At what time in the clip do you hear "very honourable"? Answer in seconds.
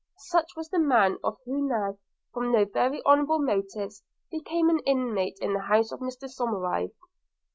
2.65-3.37